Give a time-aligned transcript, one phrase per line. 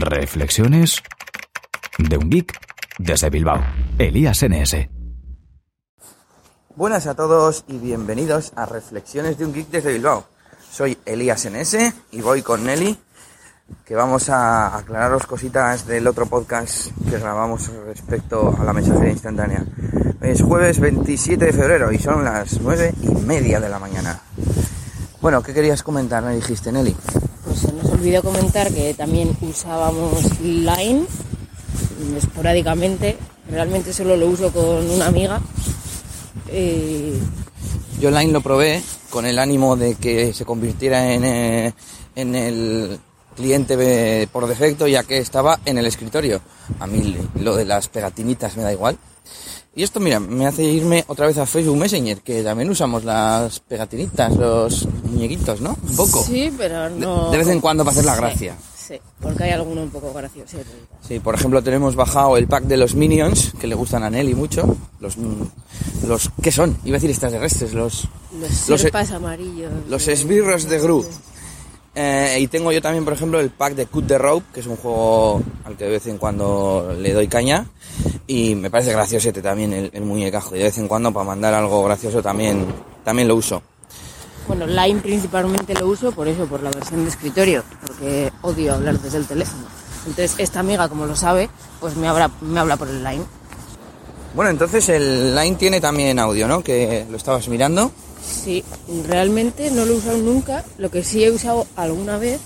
[0.00, 1.02] Reflexiones
[1.98, 2.58] de un geek
[2.98, 3.64] desde Bilbao.
[3.98, 4.88] Elías NS.
[6.74, 10.26] Buenas a todos y bienvenidos a Reflexiones de un geek desde Bilbao.
[10.70, 11.76] Soy Elías NS
[12.12, 12.98] y voy con Nelly
[13.84, 19.64] que vamos a aclararos cositas del otro podcast que grabamos respecto a la mensajería instantánea.
[20.20, 24.20] Es jueves 27 de febrero y son las 9 y media de la mañana.
[25.20, 26.22] Bueno, ¿qué querías comentar?
[26.22, 26.96] Me dijiste, Nelly.
[27.60, 31.06] Pues se nos olvidó comentar que también usábamos Line
[32.16, 33.16] esporádicamente.
[33.50, 35.40] Realmente solo lo uso con una amiga.
[36.48, 37.18] Eh,
[37.98, 41.74] Yo Line lo probé con el ánimo de que se convirtiera en, eh,
[42.14, 42.98] en el
[43.36, 46.40] cliente por defecto ya que estaba en el escritorio.
[46.80, 48.98] A mí lo de las pegatinitas me da igual.
[49.74, 53.60] Y esto, mira, me hace irme otra vez a Facebook Messenger, que también usamos las
[53.60, 55.76] pegatinitas, los muñequitos, ¿no?
[55.90, 56.24] Un poco.
[56.24, 57.30] Sí, pero no...
[57.30, 58.56] de vez en cuando para hacer la gracia.
[58.74, 60.56] Sí, porque hay alguno un poco gracioso.
[61.06, 64.34] Sí, por ejemplo, tenemos bajado el pack de los Minions, que le gustan a Nelly
[64.34, 64.76] mucho.
[65.00, 65.42] Los, mm,
[66.06, 66.78] los ¿qué son?
[66.84, 68.08] Iba a decir extraterrestres, los,
[68.40, 69.72] Los Los- serpas amarillos.
[69.90, 71.04] los esbirros de Gru.
[71.98, 74.66] Eh, y tengo yo también, por ejemplo, el pack de Cut the Rope, que es
[74.66, 77.64] un juego al que de vez en cuando le doy caña.
[78.26, 80.54] Y me parece graciosete también el, el muñecajo.
[80.54, 82.66] Y de vez en cuando para mandar algo gracioso también,
[83.02, 83.62] también lo uso.
[84.46, 89.00] Bueno, Line principalmente lo uso por eso, por la versión de escritorio, porque odio hablar
[89.00, 89.64] desde el teléfono.
[90.06, 91.48] Entonces, esta amiga, como lo sabe,
[91.80, 93.24] pues me habla, me habla por el Line.
[94.36, 96.62] Bueno, entonces el Line tiene también audio, ¿no?
[96.62, 97.90] Que lo estabas mirando.
[98.22, 98.62] Sí,
[99.08, 100.62] realmente no lo he usado nunca.
[100.76, 102.38] Lo que sí he usado alguna vez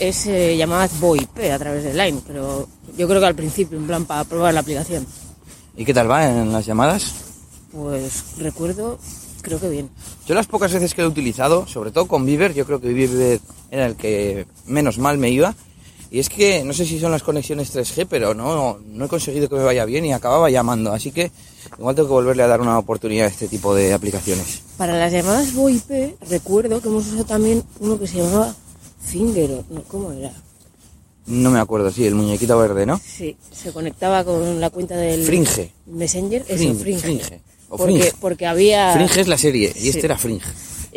[0.00, 2.66] es eh, llamadas VoIP a través de Line, pero
[2.98, 5.06] yo creo que al principio, en plan para probar la aplicación.
[5.76, 7.14] ¿Y qué tal va en las llamadas?
[7.70, 8.98] Pues recuerdo,
[9.40, 9.88] creo que bien.
[10.26, 12.88] Yo las pocas veces que lo he utilizado, sobre todo con Viver, yo creo que
[12.88, 15.54] Viver era el que menos mal me iba.
[16.10, 19.48] Y es que no sé si son las conexiones 3G, pero no, no he conseguido
[19.48, 20.92] que me vaya bien y acababa llamando.
[20.92, 21.30] Así que
[21.78, 24.62] igual tengo que volverle a dar una oportunidad a este tipo de aplicaciones.
[24.76, 28.54] Para las llamadas VoIP recuerdo que hemos usado también uno que se llamaba
[29.04, 30.32] Finger, no, ¿cómo era?
[31.26, 33.00] No me acuerdo, sí, el muñequito verde, ¿no?
[33.04, 35.72] Sí, se conectaba con la cuenta del Fringe.
[35.86, 37.00] Messenger, eso, Fringe, Fringe.
[37.00, 37.40] Fringe.
[37.68, 38.12] O porque, Fringe.
[38.20, 38.92] porque había...
[38.94, 39.88] Fringe es la serie y Sí.
[39.88, 40.46] este era Fringe.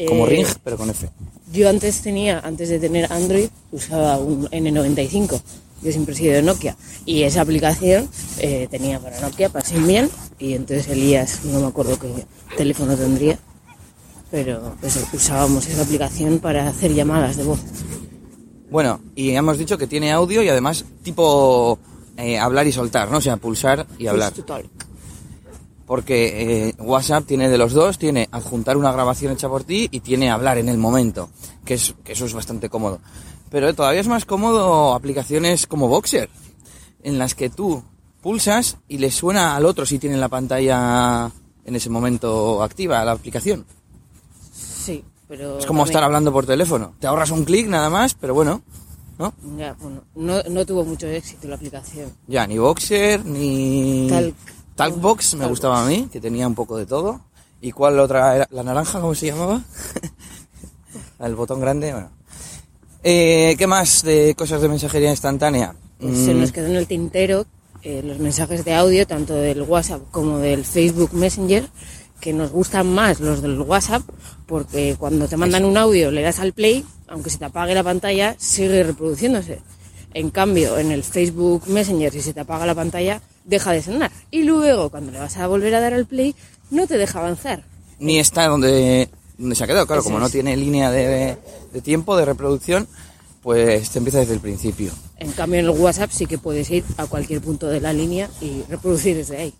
[0.07, 1.09] Como Eh, Ring, pero con F.
[1.51, 5.41] Yo antes tenía, antes de tener Android, usaba un N95.
[5.81, 6.75] Yo siempre he sido de Nokia.
[7.05, 10.09] Y esa aplicación eh, tenía para Nokia, para Symbian.
[10.37, 13.39] Y entonces Elías, no me acuerdo qué teléfono tendría.
[14.29, 14.75] Pero
[15.13, 17.59] usábamos esa aplicación para hacer llamadas de voz.
[18.69, 21.79] Bueno, y hemos dicho que tiene audio y además tipo
[22.17, 23.17] eh, hablar y soltar, ¿no?
[23.17, 24.31] O sea, pulsar y hablar.
[24.31, 24.78] Push to talk.
[25.89, 30.01] Porque eh, WhatsApp tiene de los dos, tiene adjuntar una grabación hecha por ti y
[30.01, 31.31] tiene hablar en el momento,
[31.65, 32.99] que, es, que eso es bastante cómodo.
[33.49, 36.29] Pero todavía es más cómodo aplicaciones como Boxer,
[37.01, 37.83] en las que tú
[38.21, 41.31] pulsas y le suena al otro si tiene la pantalla
[41.65, 43.65] en ese momento activa la aplicación.
[44.53, 45.57] Sí, pero...
[45.57, 46.93] Es como también- estar hablando por teléfono.
[46.99, 48.61] Te ahorras un clic nada más, pero bueno,
[49.17, 49.33] ¿no?
[49.57, 52.11] Ya, bueno, no, no tuvo mucho éxito la aplicación.
[52.27, 54.05] Ya, ni Boxer, ni...
[54.07, 54.35] Talk.
[54.79, 55.49] Talkbox me Talkbox.
[55.49, 57.21] gustaba a mí, que tenía un poco de todo.
[57.61, 58.47] ¿Y cuál otra era?
[58.51, 59.61] ¿La naranja, cómo se llamaba?
[61.19, 62.09] El botón grande, bueno.
[63.03, 65.75] Eh, ¿Qué más de cosas de mensajería instantánea?
[65.99, 67.45] Pues se Mm, nos quedó en el tintero
[67.83, 71.67] eh, los mensajes de audio, tanto del WhatsApp como del Facebook Messenger,
[72.19, 74.03] que nos gustan más los del WhatsApp,
[74.47, 77.83] porque cuando te mandan un audio le das al play, aunque se te apague la
[77.83, 79.61] pantalla, sigue reproduciéndose.
[80.13, 84.11] En cambio, en el Facebook Messenger, si se te apaga la pantalla, deja de sonar.
[84.31, 86.35] Y luego, cuando le vas a volver a dar al play,
[86.71, 87.63] no te deja avanzar.
[87.99, 91.37] Ni está donde, donde se ha quedado, claro, Eso como no tiene línea de,
[91.73, 92.87] de tiempo, de reproducción,
[93.43, 94.91] pues te empieza desde el principio.
[95.17, 98.29] En cambio, en el WhatsApp sí que puedes ir a cualquier punto de la línea
[98.41, 99.53] y reproducir desde ahí.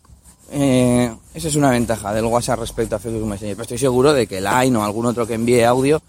[0.52, 3.56] Eh, esa es una ventaja del WhatsApp respecto a Facebook Messenger.
[3.56, 6.02] Pero estoy seguro de que Line o algún otro que envíe audio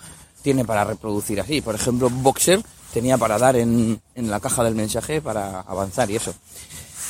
[0.43, 1.61] tiene para reproducir así.
[1.61, 2.63] Por ejemplo, Boxer
[2.93, 6.35] tenía para dar en, en la caja del mensaje para avanzar y eso.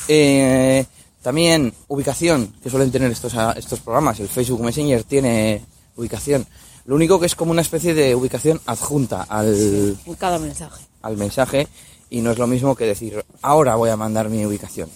[0.07, 0.85] Eh,
[1.21, 4.19] también ubicación que suelen tener estos, a- estos programas.
[4.19, 5.63] El Facebook Messenger tiene
[5.95, 6.45] ubicación.
[6.85, 10.83] Lo único que es como una especie de ubicación adjunta al, cada mensaje.
[11.03, 11.67] al mensaje
[12.09, 14.89] y no es lo mismo que decir ahora voy a mandar mi ubicación.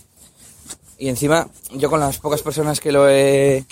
[0.97, 3.65] Y encima, yo con las pocas personas que lo he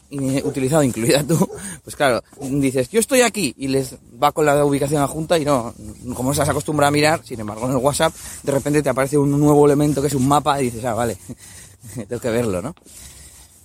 [0.44, 1.50] utilizado, incluida tú,
[1.84, 5.74] pues claro, dices, yo estoy aquí y les va con la ubicación adjunta y no,
[6.16, 9.18] como no estás acostumbrado a mirar, sin embargo en el WhatsApp, de repente te aparece
[9.18, 11.18] un nuevo elemento que es un mapa y dices, ah, vale,
[12.08, 12.76] tengo que verlo, ¿no?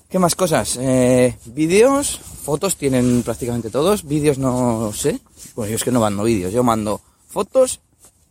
[0.09, 0.79] ¿Qué más cosas?
[0.81, 5.21] Eh, vídeos, fotos tienen prácticamente todos, vídeos no sé,
[5.57, 7.81] bueno, yo es que no mando vídeos, yo mando fotos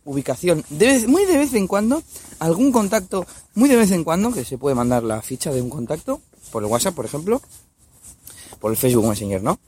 [0.08, 2.02] ubicación, de vez- muy de vez en cuando,
[2.38, 5.68] algún contacto, muy de vez en cuando, que se puede mandar la ficha de un
[5.70, 6.20] contacto,
[6.50, 7.42] por el WhatsApp, por ejemplo,
[8.58, 9.58] por el Facebook Messenger, ¿no?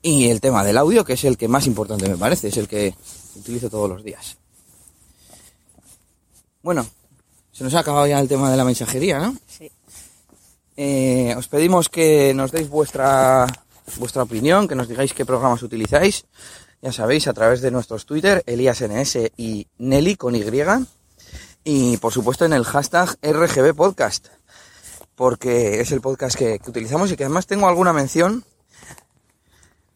[0.00, 2.66] Y el tema del audio, que es el que más importante me parece, es el
[2.68, 2.94] que
[3.36, 4.36] utilizo todos los días.
[6.62, 6.86] Bueno,
[7.52, 9.36] se nos ha acabado ya el tema de la mensajería, ¿no?
[9.46, 9.70] Sí.
[10.76, 13.46] Eh, os pedimos que nos deis vuestra,
[13.96, 16.26] vuestra opinión, que nos digáis qué programas utilizáis.
[16.82, 20.44] Ya sabéis, a través de nuestros Twitter, ElíasNS y Nelly con Y.
[21.64, 24.28] Y por supuesto en el hashtag RGB Podcast,
[25.14, 28.44] porque es el podcast que, que utilizamos y que además tengo alguna mención.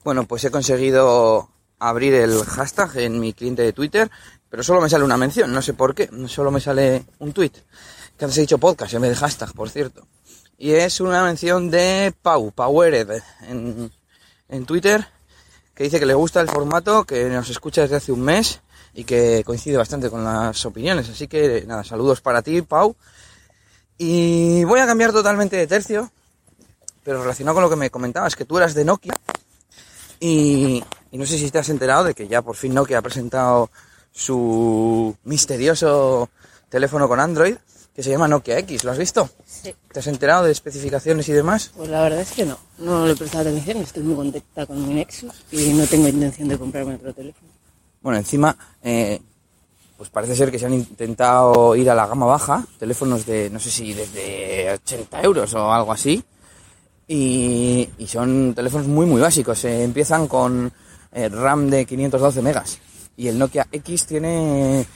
[0.03, 4.11] Bueno, pues he conseguido abrir el hashtag en mi cliente de Twitter,
[4.49, 7.53] pero solo me sale una mención, no sé por qué, solo me sale un tweet.
[8.17, 10.07] Que antes he dicho podcast en vez de hashtag, por cierto.
[10.61, 13.93] Y es una mención de Pau, Powered, en,
[14.49, 15.07] en Twitter,
[15.73, 18.61] que dice que le gusta el formato, que nos escucha desde hace un mes
[18.93, 21.09] y que coincide bastante con las opiniones.
[21.09, 22.97] Así que nada, saludos para ti, Pau.
[23.99, 26.11] Y voy a cambiar totalmente de tercio,
[27.05, 29.15] pero relacionado con lo que me comentabas, que tú eras de Nokia.
[30.19, 30.83] Y,
[31.13, 33.71] y no sé si te has enterado de que ya por fin Nokia ha presentado
[34.11, 36.31] su misterioso
[36.69, 37.57] teléfono con Android,
[37.99, 38.85] que se llama Nokia X.
[38.85, 39.29] ¿Lo has visto?
[39.45, 39.75] Sí.
[39.93, 41.73] ¿Te has enterado de especificaciones y demás?
[41.77, 42.57] Pues la verdad es que no.
[42.79, 43.79] No le he prestado atención.
[43.79, 47.51] Estoy muy contenta con mi Nexus y no tengo intención de comprarme otro teléfono.
[48.01, 49.21] Bueno, encima, eh,
[49.97, 53.59] pues parece ser que se han intentado ir a la gama baja, teléfonos de, no
[53.59, 56.23] sé si desde 80 euros o algo así,
[57.09, 59.65] y, y son teléfonos muy, muy básicos.
[59.65, 60.73] eh, empiezan con
[61.11, 62.79] eh, RAM de 512 megas,
[63.17, 64.87] y el Nokia X tiene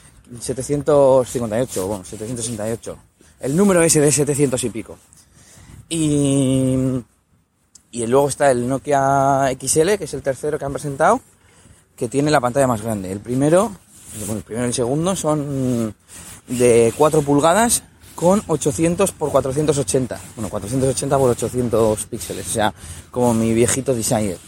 [0.41, 2.99] 758, bueno, 768.
[3.41, 4.99] El número ese de 700 y pico.
[5.89, 6.77] Y,
[7.91, 11.21] y luego está el Nokia XL, que es el tercero que han presentado,
[11.97, 13.13] que tiene la pantalla más grande.
[13.13, 13.73] El primero,
[14.27, 15.95] bueno, el primero y el segundo son
[16.49, 17.83] de 4 pulgadas
[18.15, 20.21] con 800 por 480.
[20.37, 22.75] Bueno, 480 por 800 píxeles, o sea,
[23.11, 24.39] como mi viejito Desire.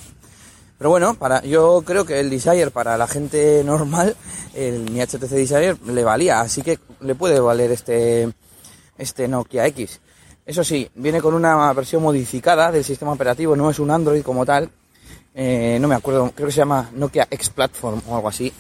[0.79, 4.17] Pero bueno, para, yo creo que el Desire para la gente normal,
[4.55, 8.33] el mi HTC Desire le valía, así que le puede valer este,
[8.99, 10.01] este Nokia X.
[10.47, 14.45] Eso sí, viene con una versión modificada del sistema operativo, no es un Android como
[14.45, 14.71] tal,
[15.35, 18.53] eh, no me acuerdo, creo que se llama Nokia X Platform o algo así.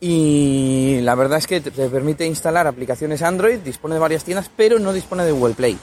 [0.00, 4.50] Y la verdad es que te, te permite instalar aplicaciones Android, dispone de varias tiendas,
[4.54, 5.78] pero no dispone de Google Play.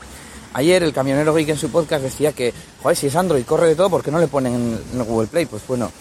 [0.53, 3.75] Ayer el camionero Geek en su podcast decía que, joder, si es Android, corre de
[3.75, 5.45] todo, ¿por qué no le ponen en, Google Play?
[5.45, 5.91] Pues bueno,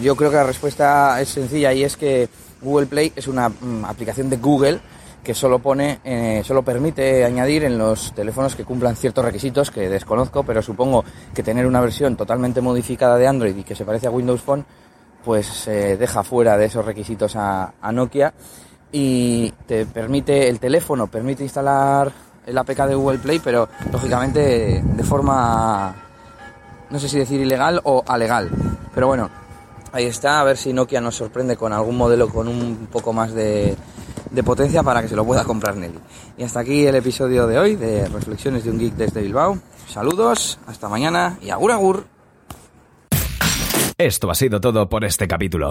[0.00, 2.28] yo creo que la respuesta es sencilla y es que
[2.62, 4.80] Google Play es una mm, aplicación de Google
[5.24, 9.88] que solo pone, eh, solo permite añadir en los teléfonos que cumplan ciertos requisitos que
[9.88, 11.04] desconozco, pero supongo
[11.34, 14.64] que tener una versión totalmente modificada de Android y que se parece a Windows Phone,
[15.24, 18.32] pues eh, deja fuera de esos requisitos a, a Nokia
[18.92, 22.12] y te permite, el teléfono permite instalar
[22.46, 25.94] el APK de Google Play, pero lógicamente de forma,
[26.88, 28.50] no sé si decir ilegal o alegal.
[28.94, 29.28] Pero bueno,
[29.92, 33.32] ahí está, a ver si Nokia nos sorprende con algún modelo con un poco más
[33.34, 33.76] de,
[34.44, 35.98] potencia para que se lo pueda comprar Nelly.
[36.38, 39.58] Y hasta aquí el episodio de hoy de Reflexiones de un Geek desde Bilbao.
[39.88, 42.06] Saludos, hasta mañana y agur agur.
[43.98, 45.70] Esto ha sido todo por este capítulo.